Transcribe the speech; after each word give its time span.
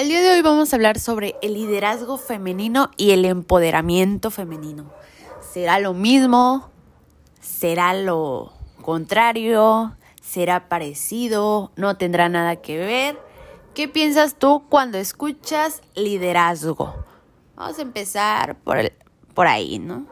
El 0.00 0.08
día 0.08 0.22
de 0.22 0.30
hoy 0.30 0.40
vamos 0.40 0.72
a 0.72 0.76
hablar 0.76 0.98
sobre 0.98 1.36
el 1.42 1.52
liderazgo 1.52 2.16
femenino 2.16 2.90
y 2.96 3.10
el 3.10 3.26
empoderamiento 3.26 4.30
femenino. 4.30 4.90
¿Será 5.52 5.78
lo 5.78 5.92
mismo? 5.92 6.70
¿Será 7.42 7.92
lo 7.92 8.50
contrario? 8.80 9.94
¿Será 10.22 10.70
parecido? 10.70 11.70
¿No 11.76 11.98
tendrá 11.98 12.30
nada 12.30 12.56
que 12.56 12.78
ver? 12.78 13.18
¿Qué 13.74 13.88
piensas 13.88 14.36
tú 14.36 14.62
cuando 14.70 14.96
escuchas 14.96 15.82
liderazgo? 15.94 16.94
Vamos 17.54 17.78
a 17.78 17.82
empezar 17.82 18.56
por, 18.56 18.78
el, 18.78 18.94
por 19.34 19.48
ahí, 19.48 19.78
¿no? 19.78 20.06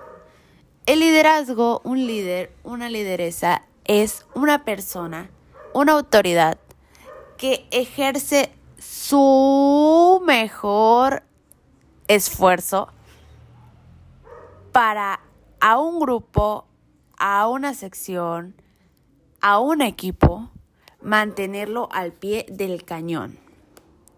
El 0.85 1.01
liderazgo, 1.01 1.81
un 1.83 2.07
líder, 2.07 2.53
una 2.63 2.91
lideresa, 2.91 3.63
es 3.87 4.27
una 4.35 4.67
persona, 4.67 5.31
una 5.73 5.93
autoridad 5.93 6.59
que 7.39 7.67
ejerce 7.71 8.53
su 8.79 9.19
mejor 10.29 11.23
esfuerzo 12.07 12.89
para 14.73 15.21
a 15.59 15.79
un 15.79 15.99
grupo, 15.99 16.67
a 17.19 17.49
una 17.49 17.73
sección, 17.73 18.55
a 19.41 19.59
un 19.59 19.81
equipo, 19.81 20.51
mantenerlo 21.01 21.89
al 21.93 22.13
pie 22.13 22.45
del 22.51 22.85
cañón, 22.85 23.39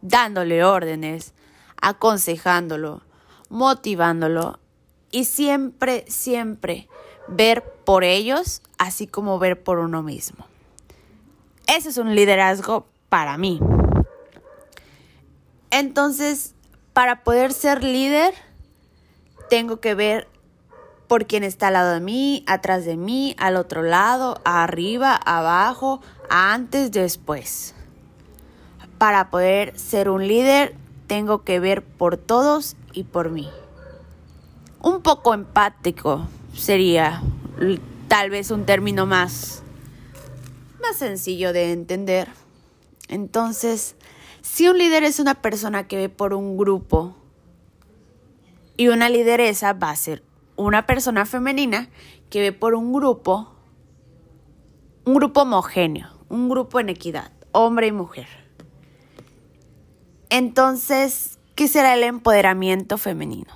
dándole 0.02 0.64
órdenes, 0.64 1.32
aconsejándolo, 1.80 3.02
motivándolo 3.48 4.58
y 5.12 5.26
siempre, 5.26 6.04
siempre 6.08 6.88
ver 7.28 7.62
por 7.84 8.02
ellos, 8.02 8.62
así 8.78 9.06
como 9.06 9.38
ver 9.38 9.62
por 9.62 9.78
uno 9.78 10.02
mismo. 10.02 10.44
Ese 11.68 11.90
es 11.90 11.98
un 11.98 12.16
liderazgo 12.16 12.88
para 13.08 13.38
mí. 13.38 13.60
Entonces, 15.80 16.52
para 16.92 17.24
poder 17.24 17.54
ser 17.54 17.82
líder, 17.82 18.34
tengo 19.48 19.80
que 19.80 19.94
ver 19.94 20.28
por 21.08 21.24
quién 21.24 21.42
está 21.42 21.68
al 21.68 21.72
lado 21.72 21.94
de 21.94 22.00
mí, 22.00 22.44
atrás 22.46 22.84
de 22.84 22.98
mí, 22.98 23.34
al 23.38 23.56
otro 23.56 23.82
lado, 23.82 24.42
arriba, 24.44 25.16
abajo, 25.16 26.02
antes, 26.28 26.90
después. 26.90 27.74
Para 28.98 29.30
poder 29.30 29.76
ser 29.78 30.10
un 30.10 30.28
líder, 30.28 30.76
tengo 31.06 31.44
que 31.44 31.60
ver 31.60 31.82
por 31.82 32.18
todos 32.18 32.76
y 32.92 33.04
por 33.04 33.30
mí. 33.30 33.48
Un 34.82 35.00
poco 35.00 35.32
empático 35.32 36.28
sería 36.54 37.22
tal 38.08 38.28
vez 38.28 38.50
un 38.50 38.66
término 38.66 39.06
más, 39.06 39.62
más 40.82 40.98
sencillo 40.98 41.54
de 41.54 41.72
entender. 41.72 42.28
Entonces, 43.08 43.96
si 44.42 44.68
un 44.68 44.78
líder 44.78 45.04
es 45.04 45.20
una 45.20 45.34
persona 45.34 45.86
que 45.86 45.96
ve 45.96 46.08
por 46.08 46.34
un 46.34 46.56
grupo 46.56 47.16
y 48.76 48.88
una 48.88 49.08
lideresa 49.08 49.72
va 49.72 49.90
a 49.90 49.96
ser 49.96 50.22
una 50.56 50.86
persona 50.86 51.26
femenina 51.26 51.88
que 52.30 52.40
ve 52.40 52.52
por 52.52 52.74
un 52.74 52.92
grupo, 52.92 53.54
un 55.04 55.14
grupo 55.14 55.42
homogéneo, 55.42 56.08
un 56.28 56.48
grupo 56.48 56.80
en 56.80 56.88
equidad, 56.88 57.32
hombre 57.52 57.88
y 57.88 57.92
mujer. 57.92 58.28
Entonces, 60.30 61.38
¿qué 61.54 61.66
será 61.66 61.94
el 61.94 62.04
empoderamiento 62.04 62.98
femenino? 62.98 63.52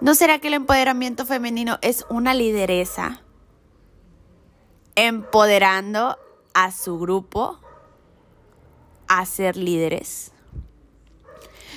¿No 0.00 0.14
será 0.14 0.38
que 0.38 0.48
el 0.48 0.54
empoderamiento 0.54 1.26
femenino 1.26 1.78
es 1.82 2.06
una 2.08 2.32
lideresa 2.32 3.22
empoderando 4.94 6.16
a 6.54 6.70
su 6.70 6.98
grupo 6.98 7.58
a 9.08 9.24
ser 9.26 9.56
líderes? 9.56 10.32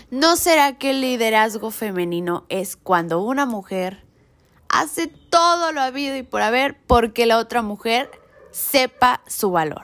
¿No 0.10 0.36
será 0.36 0.78
que 0.78 0.90
el 0.90 1.02
liderazgo 1.02 1.72
femenino 1.72 2.46
es 2.50 2.76
cuando 2.76 3.22
una 3.22 3.46
mujer 3.46 4.04
hace 4.68 5.08
todo 5.08 5.72
lo 5.72 5.82
habido 5.82 6.18
y 6.18 6.24
por 6.24 6.42
haber 6.42 6.78
porque 6.86 7.26
la 7.26 7.38
otra 7.38 7.62
mujer 7.62 8.12
sepa 8.52 9.22
su 9.26 9.52
valor? 9.52 9.84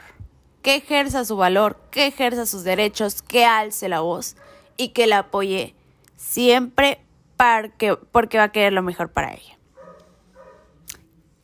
Que 0.61 0.75
ejerza 0.75 1.23
su 1.23 1.37
valor, 1.37 1.79
que 1.91 2.07
ejerza 2.07 2.45
sus 2.45 2.65
derechos, 2.65 3.21
que 3.21 3.45
alce 3.45 3.87
la 3.87 4.01
voz 4.01 4.35
y 4.75 4.89
que 4.89 5.07
la 5.07 5.19
apoye 5.19 5.75
siempre 6.17 6.99
porque, 7.37 7.95
porque 7.95 8.37
va 8.37 8.45
a 8.45 8.51
querer 8.51 8.73
lo 8.73 8.81
mejor 8.81 9.09
para 9.09 9.33
ella. 9.33 9.57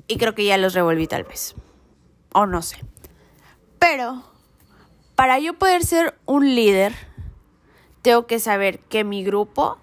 Y 0.07 0.17
creo 0.17 0.35
que 0.35 0.43
ya 0.43 0.57
los 0.57 0.73
revolví 0.73 1.07
tal 1.07 1.23
vez. 1.23 1.55
O 2.33 2.45
no 2.45 2.61
sé. 2.61 2.83
Pero 3.79 4.32
para 5.15 5.39
yo 5.39 5.53
poder 5.53 5.83
ser 5.83 6.15
un 6.25 6.55
líder, 6.55 6.93
tengo 8.01 8.27
que 8.27 8.39
saber 8.39 8.79
que 8.79 9.03
mi 9.03 9.23
grupo 9.23 9.77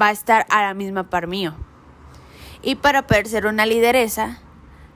va 0.00 0.08
a 0.08 0.12
estar 0.12 0.46
a 0.50 0.62
la 0.62 0.74
misma 0.74 1.10
par 1.10 1.26
mío. 1.26 1.54
Y 2.62 2.76
para 2.76 3.06
poder 3.06 3.28
ser 3.28 3.46
una 3.46 3.66
lideresa, 3.66 4.38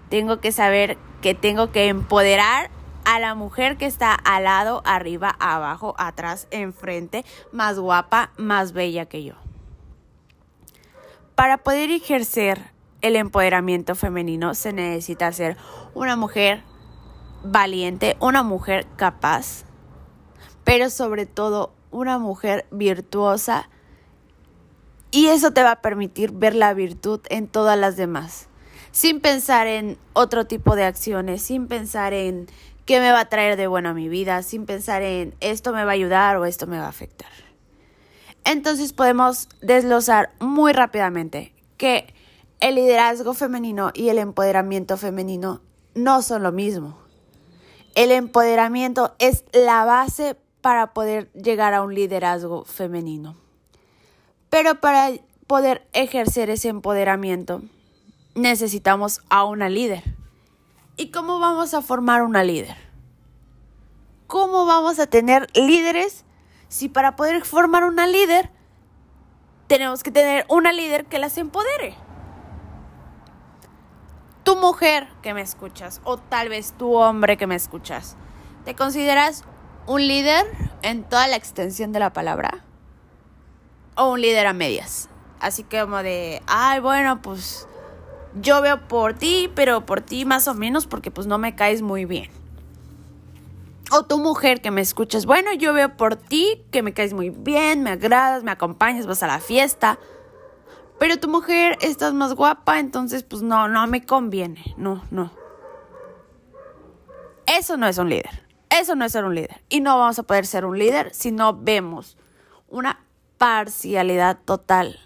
tengo 0.08 0.40
que 0.40 0.52
saber 0.52 0.96
que 1.20 1.34
tengo 1.34 1.70
que 1.70 1.88
empoderar 1.88 2.70
a 3.04 3.18
la 3.18 3.34
mujer 3.34 3.76
que 3.76 3.86
está 3.86 4.14
al 4.14 4.44
lado, 4.44 4.82
arriba, 4.84 5.34
abajo, 5.38 5.94
atrás, 5.98 6.46
enfrente, 6.50 7.24
más 7.52 7.78
guapa, 7.78 8.30
más 8.36 8.72
bella 8.72 9.06
que 9.06 9.24
yo. 9.24 9.34
Para 11.34 11.58
poder 11.58 11.90
ejercer 11.90 12.58
el 13.00 13.16
empoderamiento 13.16 13.94
femenino 13.94 14.54
se 14.54 14.72
necesita 14.72 15.32
ser 15.32 15.56
una 15.94 16.16
mujer 16.16 16.62
valiente, 17.42 18.16
una 18.20 18.42
mujer 18.42 18.86
capaz, 18.96 19.64
pero 20.64 20.90
sobre 20.90 21.26
todo 21.26 21.72
una 21.90 22.18
mujer 22.18 22.66
virtuosa 22.70 23.68
y 25.10 25.28
eso 25.28 25.52
te 25.52 25.62
va 25.62 25.72
a 25.72 25.80
permitir 25.80 26.32
ver 26.32 26.54
la 26.54 26.74
virtud 26.74 27.20
en 27.30 27.48
todas 27.48 27.78
las 27.78 27.96
demás, 27.96 28.48
sin 28.90 29.20
pensar 29.20 29.66
en 29.66 29.96
otro 30.12 30.46
tipo 30.46 30.76
de 30.76 30.84
acciones, 30.84 31.42
sin 31.42 31.66
pensar 31.66 32.12
en 32.12 32.46
qué 32.84 33.00
me 33.00 33.12
va 33.12 33.20
a 33.20 33.28
traer 33.28 33.56
de 33.56 33.66
bueno 33.66 33.90
a 33.90 33.94
mi 33.94 34.08
vida, 34.08 34.42
sin 34.42 34.66
pensar 34.66 35.02
en 35.02 35.34
esto 35.40 35.72
me 35.72 35.84
va 35.84 35.92
a 35.92 35.94
ayudar 35.94 36.36
o 36.36 36.44
esto 36.44 36.66
me 36.66 36.78
va 36.78 36.86
a 36.86 36.90
afectar. 36.90 37.30
Entonces 38.44 38.92
podemos 38.92 39.48
desglosar 39.60 40.32
muy 40.40 40.72
rápidamente 40.72 41.54
que 41.76 42.12
el 42.60 42.74
liderazgo 42.74 43.34
femenino 43.34 43.90
y 43.94 44.08
el 44.08 44.18
empoderamiento 44.18 44.96
femenino 44.96 45.62
no 45.94 46.22
son 46.22 46.42
lo 46.42 46.52
mismo. 46.52 46.98
El 47.98 48.12
empoderamiento 48.12 49.16
es 49.18 49.42
la 49.52 49.84
base 49.84 50.36
para 50.60 50.94
poder 50.94 51.32
llegar 51.32 51.74
a 51.74 51.82
un 51.82 51.96
liderazgo 51.96 52.64
femenino. 52.64 53.34
Pero 54.50 54.76
para 54.76 55.10
poder 55.48 55.84
ejercer 55.92 56.48
ese 56.48 56.68
empoderamiento 56.68 57.60
necesitamos 58.36 59.20
a 59.30 59.44
una 59.46 59.68
líder. 59.68 60.04
¿Y 60.96 61.10
cómo 61.10 61.40
vamos 61.40 61.74
a 61.74 61.82
formar 61.82 62.22
una 62.22 62.44
líder? 62.44 62.76
¿Cómo 64.28 64.64
vamos 64.64 65.00
a 65.00 65.08
tener 65.08 65.48
líderes 65.56 66.24
si 66.68 66.88
para 66.88 67.16
poder 67.16 67.44
formar 67.44 67.82
una 67.82 68.06
líder 68.06 68.48
tenemos 69.66 70.04
que 70.04 70.12
tener 70.12 70.46
una 70.48 70.70
líder 70.70 71.06
que 71.06 71.18
las 71.18 71.36
empodere? 71.36 71.96
Tu 74.48 74.56
mujer 74.56 75.06
que 75.20 75.34
me 75.34 75.42
escuchas 75.42 76.00
o 76.04 76.16
tal 76.16 76.48
vez 76.48 76.72
tu 76.72 76.94
hombre 76.94 77.36
que 77.36 77.46
me 77.46 77.54
escuchas, 77.54 78.16
¿te 78.64 78.74
consideras 78.74 79.44
un 79.86 80.08
líder 80.08 80.46
en 80.80 81.04
toda 81.04 81.26
la 81.26 81.36
extensión 81.36 81.92
de 81.92 81.98
la 81.98 82.14
palabra? 82.14 82.64
¿O 83.94 84.10
un 84.10 84.22
líder 84.22 84.46
a 84.46 84.54
medias? 84.54 85.10
Así 85.38 85.64
como 85.64 86.02
de, 86.02 86.40
ay, 86.46 86.80
bueno, 86.80 87.20
pues 87.20 87.68
yo 88.40 88.62
veo 88.62 88.88
por 88.88 89.12
ti, 89.12 89.52
pero 89.54 89.84
por 89.84 90.00
ti 90.00 90.24
más 90.24 90.48
o 90.48 90.54
menos 90.54 90.86
porque 90.86 91.10
pues 91.10 91.26
no 91.26 91.36
me 91.36 91.54
caes 91.54 91.82
muy 91.82 92.06
bien. 92.06 92.30
O 93.90 94.06
tu 94.06 94.16
mujer 94.16 94.62
que 94.62 94.70
me 94.70 94.80
escuchas, 94.80 95.26
bueno, 95.26 95.52
yo 95.52 95.74
veo 95.74 95.94
por 95.94 96.16
ti 96.16 96.64
que 96.70 96.82
me 96.82 96.94
caes 96.94 97.12
muy 97.12 97.28
bien, 97.28 97.82
me 97.82 97.90
agradas, 97.90 98.44
me 98.44 98.50
acompañas, 98.50 99.06
vas 99.06 99.22
a 99.22 99.26
la 99.26 99.40
fiesta 99.40 99.98
pero 100.98 101.18
tu 101.18 101.28
mujer 101.28 101.78
estás 101.80 102.12
más 102.14 102.34
guapa, 102.34 102.78
entonces 102.78 103.22
pues 103.22 103.42
no, 103.42 103.68
no 103.68 103.86
me 103.86 104.04
conviene. 104.04 104.74
No, 104.76 105.02
no. 105.10 105.30
Eso 107.46 107.76
no 107.76 107.86
es 107.86 107.98
un 107.98 108.08
líder. 108.08 108.46
Eso 108.68 108.94
no 108.94 109.04
es 109.04 109.12
ser 109.12 109.24
un 109.24 109.34
líder. 109.34 109.62
Y 109.68 109.80
no 109.80 109.98
vamos 109.98 110.18
a 110.18 110.22
poder 110.24 110.46
ser 110.46 110.64
un 110.64 110.78
líder 110.78 111.14
si 111.14 111.30
no 111.30 111.54
vemos 111.56 112.16
una 112.68 113.00
parcialidad 113.38 114.38
total, 114.44 114.98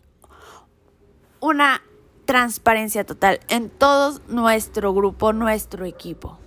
una 1.41 1.83
transparencia 2.25 3.05
total 3.05 3.41
en 3.49 3.69
todo 3.69 4.19
nuestro 4.29 4.93
grupo, 4.95 5.33
nuestro 5.33 5.85
equipo. 5.85 6.39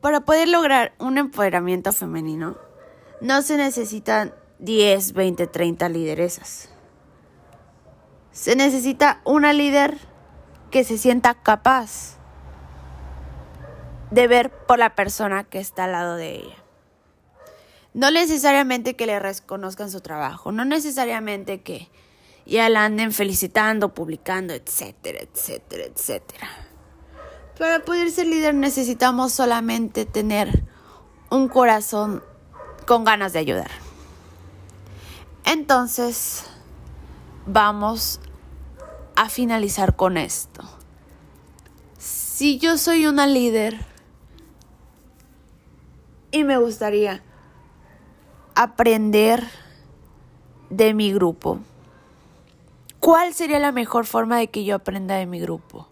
Para 0.00 0.20
poder 0.20 0.48
lograr 0.48 0.92
un 0.98 1.18
empoderamiento 1.18 1.92
femenino, 1.92 2.56
no 3.20 3.42
se 3.42 3.56
necesitan 3.56 4.34
10, 4.58 5.12
20, 5.12 5.46
30 5.46 5.88
lideresas. 5.88 6.68
Se 8.38 8.54
necesita 8.54 9.20
una 9.24 9.52
líder 9.52 9.98
que 10.70 10.84
se 10.84 10.96
sienta 10.96 11.34
capaz 11.34 12.18
de 14.12 14.28
ver 14.28 14.52
por 14.52 14.78
la 14.78 14.94
persona 14.94 15.42
que 15.42 15.58
está 15.58 15.84
al 15.84 15.92
lado 15.92 16.14
de 16.14 16.36
ella. 16.36 16.54
No 17.94 18.12
necesariamente 18.12 18.94
que 18.94 19.06
le 19.06 19.18
reconozcan 19.18 19.90
su 19.90 20.00
trabajo, 20.02 20.52
no 20.52 20.64
necesariamente 20.64 21.62
que 21.62 21.90
ya 22.46 22.68
la 22.68 22.84
anden 22.84 23.10
felicitando, 23.10 23.92
publicando, 23.92 24.54
etcétera, 24.54 25.18
etcétera, 25.18 25.86
etcétera. 25.86 26.48
Para 27.58 27.80
poder 27.80 28.08
ser 28.12 28.28
líder 28.28 28.54
necesitamos 28.54 29.32
solamente 29.32 30.06
tener 30.06 30.62
un 31.28 31.48
corazón 31.48 32.22
con 32.86 33.02
ganas 33.02 33.32
de 33.32 33.40
ayudar. 33.40 33.70
Entonces, 35.44 36.44
vamos 37.46 38.20
a 39.18 39.28
finalizar 39.28 39.96
con 39.96 40.16
esto. 40.16 40.62
Si 41.98 42.60
yo 42.60 42.78
soy 42.78 43.04
una 43.08 43.26
líder 43.26 43.76
y 46.30 46.44
me 46.44 46.56
gustaría 46.56 47.20
aprender 48.54 49.42
de 50.70 50.94
mi 50.94 51.12
grupo, 51.12 51.58
¿cuál 53.00 53.34
sería 53.34 53.58
la 53.58 53.72
mejor 53.72 54.06
forma 54.06 54.38
de 54.38 54.50
que 54.50 54.64
yo 54.64 54.76
aprenda 54.76 55.16
de 55.16 55.26
mi 55.26 55.40
grupo? 55.40 55.88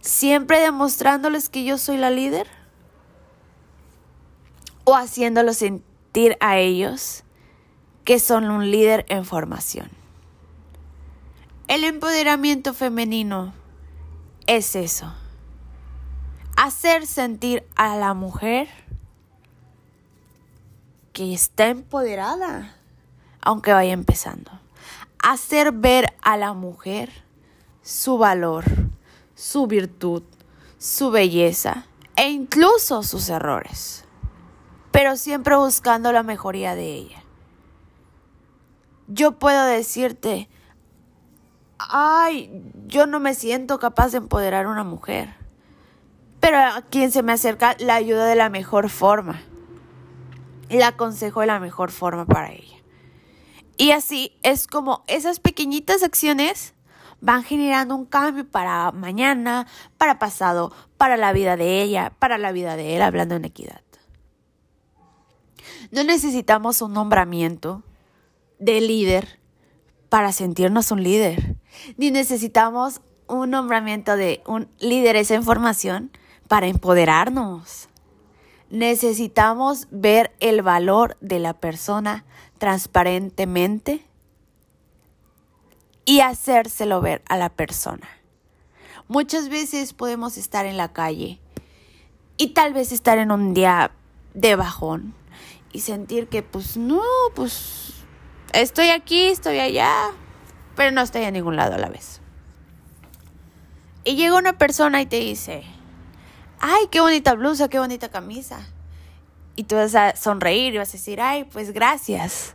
¿Siempre 0.00 0.60
demostrándoles 0.60 1.50
que 1.50 1.64
yo 1.64 1.76
soy 1.76 1.98
la 1.98 2.08
líder? 2.08 2.46
¿O 4.84 4.96
haciéndolos 4.96 5.58
sentir 5.58 6.38
a 6.40 6.56
ellos 6.56 7.22
que 8.04 8.18
son 8.18 8.50
un 8.50 8.70
líder 8.70 9.04
en 9.10 9.26
formación? 9.26 10.03
El 11.74 11.82
empoderamiento 11.82 12.72
femenino 12.72 13.52
es 14.46 14.76
eso. 14.76 15.12
Hacer 16.56 17.04
sentir 17.04 17.66
a 17.74 17.96
la 17.96 18.14
mujer 18.14 18.68
que 21.12 21.34
está 21.34 21.66
empoderada, 21.66 22.76
aunque 23.40 23.72
vaya 23.72 23.92
empezando. 23.92 24.52
Hacer 25.18 25.72
ver 25.72 26.14
a 26.22 26.36
la 26.36 26.52
mujer 26.52 27.10
su 27.82 28.18
valor, 28.18 28.66
su 29.34 29.66
virtud, 29.66 30.22
su 30.78 31.10
belleza 31.10 31.86
e 32.14 32.30
incluso 32.30 33.02
sus 33.02 33.28
errores, 33.28 34.04
pero 34.92 35.16
siempre 35.16 35.56
buscando 35.56 36.12
la 36.12 36.22
mejoría 36.22 36.76
de 36.76 36.94
ella. 36.94 37.24
Yo 39.08 39.40
puedo 39.40 39.64
decirte, 39.64 40.48
ay, 41.78 42.62
yo 42.86 43.06
no 43.06 43.20
me 43.20 43.34
siento 43.34 43.78
capaz 43.78 44.12
de 44.12 44.18
empoderar 44.18 44.66
a 44.66 44.70
una 44.70 44.84
mujer. 44.84 45.34
Pero 46.40 46.58
a 46.58 46.82
quien 46.82 47.10
se 47.10 47.22
me 47.22 47.32
acerca 47.32 47.76
la 47.78 47.94
ayuda 47.94 48.26
de 48.26 48.36
la 48.36 48.50
mejor 48.50 48.90
forma. 48.90 49.40
La 50.68 50.88
aconsejo 50.88 51.40
de 51.40 51.46
la 51.46 51.60
mejor 51.60 51.90
forma 51.90 52.26
para 52.26 52.52
ella. 52.52 52.76
Y 53.76 53.90
así 53.90 54.38
es 54.42 54.66
como 54.66 55.04
esas 55.06 55.40
pequeñitas 55.40 56.02
acciones 56.02 56.74
van 57.20 57.42
generando 57.42 57.96
un 57.96 58.04
cambio 58.04 58.46
para 58.48 58.92
mañana, 58.92 59.66
para 59.96 60.18
pasado, 60.18 60.72
para 60.98 61.16
la 61.16 61.32
vida 61.32 61.56
de 61.56 61.82
ella, 61.82 62.12
para 62.18 62.38
la 62.38 62.52
vida 62.52 62.76
de 62.76 62.96
él, 62.96 63.02
hablando 63.02 63.34
en 63.34 63.44
equidad. 63.44 63.80
No 65.90 66.04
necesitamos 66.04 66.82
un 66.82 66.92
nombramiento 66.92 67.82
de 68.58 68.80
líder 68.80 69.40
para 70.08 70.32
sentirnos 70.32 70.90
un 70.90 71.02
líder 71.02 71.56
ni 71.96 72.10
necesitamos 72.10 73.00
un 73.26 73.50
nombramiento 73.50 74.16
de 74.16 74.42
un 74.46 74.68
líder 74.78 75.16
esa 75.16 75.34
información 75.34 76.10
para 76.48 76.66
empoderarnos. 76.66 77.88
Necesitamos 78.70 79.88
ver 79.90 80.34
el 80.40 80.62
valor 80.62 81.16
de 81.20 81.38
la 81.38 81.54
persona 81.54 82.24
transparentemente 82.58 84.04
y 86.04 86.20
hacérselo 86.20 87.00
ver 87.00 87.22
a 87.28 87.36
la 87.36 87.50
persona. 87.50 88.08
Muchas 89.08 89.48
veces 89.48 89.92
podemos 89.92 90.36
estar 90.36 90.66
en 90.66 90.76
la 90.76 90.92
calle 90.92 91.40
y 92.36 92.48
tal 92.48 92.72
vez 92.72 92.90
estar 92.90 93.18
en 93.18 93.30
un 93.30 93.54
día 93.54 93.92
de 94.32 94.56
bajón 94.56 95.14
y 95.72 95.80
sentir 95.80 96.28
que 96.28 96.42
pues 96.42 96.76
no, 96.76 97.02
pues 97.34 97.92
estoy 98.52 98.88
aquí, 98.88 99.24
estoy 99.28 99.58
allá, 99.58 99.92
pero 100.76 100.90
no 100.90 101.00
estoy 101.00 101.22
en 101.22 101.34
ningún 101.34 101.56
lado 101.56 101.74
a 101.74 101.78
la 101.78 101.88
vez. 101.88 102.20
Y 104.04 104.16
llega 104.16 104.36
una 104.36 104.58
persona 104.58 105.00
y 105.00 105.06
te 105.06 105.16
dice, 105.16 105.64
ay, 106.60 106.88
qué 106.90 107.00
bonita 107.00 107.34
blusa, 107.34 107.68
qué 107.68 107.78
bonita 107.78 108.10
camisa. 108.10 108.60
Y 109.56 109.64
tú 109.64 109.76
vas 109.76 109.94
a 109.94 110.14
sonreír 110.16 110.74
y 110.74 110.78
vas 110.78 110.90
a 110.90 110.92
decir, 110.92 111.20
ay, 111.20 111.44
pues 111.44 111.72
gracias. 111.72 112.54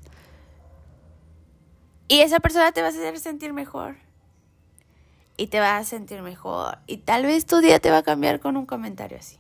Y 2.08 2.22
esa 2.22 2.40
persona 2.40 2.72
te 2.72 2.82
va 2.82 2.88
a 2.88 2.90
hacer 2.90 3.20
sentir 3.20 3.54
mejor. 3.54 3.96
Y 5.38 5.48
te 5.48 5.60
va 5.60 5.78
a 5.78 5.84
sentir 5.86 6.22
mejor. 6.22 6.80
Y 6.86 6.98
tal 6.98 7.26
vez 7.26 7.46
tu 7.46 7.62
día 7.62 7.80
te 7.80 7.90
va 7.90 8.00
a 8.00 8.04
cambiar 8.04 8.40
con 8.40 8.58
un 8.58 8.66
comentario 8.66 9.18
así. 9.18 9.38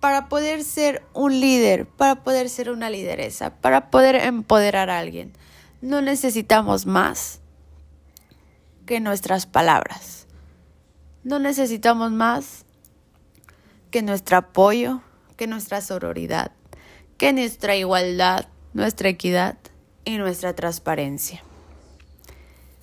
Para 0.00 0.28
poder 0.28 0.64
ser 0.64 1.04
un 1.12 1.40
líder, 1.40 1.86
para 1.86 2.22
poder 2.22 2.48
ser 2.48 2.70
una 2.70 2.88
lideresa, 2.88 3.56
para 3.56 3.90
poder 3.90 4.14
empoderar 4.14 4.90
a 4.90 4.98
alguien, 4.98 5.32
no 5.80 6.00
necesitamos 6.00 6.86
más 6.86 7.40
que 8.86 9.00
nuestras 9.00 9.46
palabras. 9.46 10.26
No 11.22 11.38
necesitamos 11.38 12.10
más 12.10 12.64
que 13.90 14.02
nuestro 14.02 14.38
apoyo, 14.38 15.02
que 15.36 15.46
nuestra 15.46 15.80
sororidad, 15.80 16.52
que 17.16 17.32
nuestra 17.32 17.76
igualdad, 17.76 18.46
nuestra 18.72 19.08
equidad 19.08 19.58
y 20.04 20.18
nuestra 20.18 20.54
transparencia. 20.54 21.42